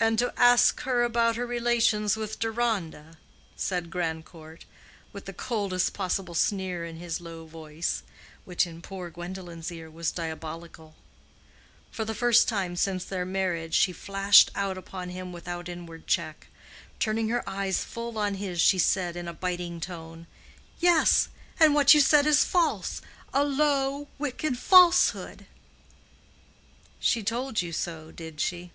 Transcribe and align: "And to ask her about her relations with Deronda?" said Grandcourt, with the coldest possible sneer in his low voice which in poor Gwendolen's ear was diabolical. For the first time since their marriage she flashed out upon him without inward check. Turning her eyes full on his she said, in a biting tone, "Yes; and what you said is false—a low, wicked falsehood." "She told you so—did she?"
"And 0.00 0.18
to 0.18 0.32
ask 0.38 0.80
her 0.84 1.02
about 1.02 1.36
her 1.36 1.44
relations 1.46 2.16
with 2.16 2.38
Deronda?" 2.38 3.18
said 3.54 3.90
Grandcourt, 3.90 4.64
with 5.12 5.26
the 5.26 5.34
coldest 5.34 5.92
possible 5.92 6.34
sneer 6.34 6.86
in 6.86 6.96
his 6.96 7.20
low 7.20 7.44
voice 7.44 8.02
which 8.46 8.66
in 8.66 8.80
poor 8.80 9.10
Gwendolen's 9.10 9.70
ear 9.70 9.90
was 9.90 10.10
diabolical. 10.10 10.96
For 11.90 12.06
the 12.06 12.14
first 12.14 12.48
time 12.48 12.76
since 12.76 13.04
their 13.04 13.26
marriage 13.26 13.74
she 13.74 13.92
flashed 13.92 14.50
out 14.54 14.78
upon 14.78 15.10
him 15.10 15.32
without 15.34 15.68
inward 15.68 16.06
check. 16.06 16.46
Turning 16.98 17.28
her 17.28 17.46
eyes 17.46 17.84
full 17.84 18.16
on 18.16 18.36
his 18.36 18.58
she 18.58 18.78
said, 18.78 19.16
in 19.16 19.28
a 19.28 19.34
biting 19.34 19.80
tone, 19.82 20.26
"Yes; 20.80 21.28
and 21.60 21.74
what 21.74 21.92
you 21.92 22.00
said 22.00 22.24
is 22.26 22.42
false—a 22.42 23.44
low, 23.44 24.08
wicked 24.18 24.56
falsehood." 24.56 25.44
"She 26.98 27.22
told 27.22 27.60
you 27.60 27.70
so—did 27.74 28.40
she?" 28.40 28.70